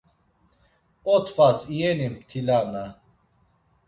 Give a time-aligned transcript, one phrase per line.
[1.15, 2.83] Otfas iyeni mtilana!